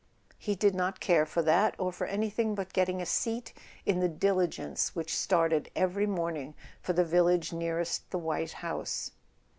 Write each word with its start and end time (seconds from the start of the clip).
He 0.39 0.55
did 0.55 0.73
not 0.73 0.99
care 0.99 1.27
for 1.27 1.43
that, 1.43 1.75
or 1.77 1.91
for 1.91 2.07
anything 2.07 2.55
but 2.55 2.73
getting 2.73 3.03
a 3.03 3.05
seat 3.05 3.53
in 3.85 3.99
the 3.99 4.07
diligence 4.09 4.95
which 4.95 5.15
started 5.15 5.69
every 5.75 6.07
morning 6.07 6.55
for 6.81 6.93
the 6.93 7.05
village 7.05 7.53
nearest 7.53 8.09
the 8.09 8.17
white 8.17 8.53
house. 8.65 9.11